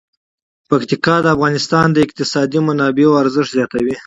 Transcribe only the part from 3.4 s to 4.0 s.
زیاتوي.